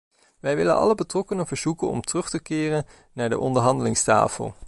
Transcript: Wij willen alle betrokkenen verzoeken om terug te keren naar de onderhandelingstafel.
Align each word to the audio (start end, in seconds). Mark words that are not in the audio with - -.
Wij 0.39 0.55
willen 0.55 0.75
alle 0.77 0.95
betrokkenen 0.95 1.47
verzoeken 1.47 1.87
om 1.89 2.01
terug 2.01 2.29
te 2.29 2.41
keren 2.41 2.85
naar 3.13 3.29
de 3.29 3.39
onderhandelingstafel. 3.39 4.55